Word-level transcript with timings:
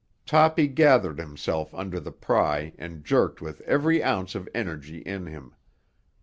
Toppy 0.25 0.67
gathered 0.67 1.19
himself 1.19 1.75
under 1.75 1.99
the 1.99 2.11
pry 2.11 2.73
and 2.79 3.05
jerked 3.05 3.39
with 3.39 3.61
every 3.67 4.03
ounce 4.03 4.33
of 4.33 4.49
energy 4.51 4.97
in 5.01 5.27
him. 5.27 5.53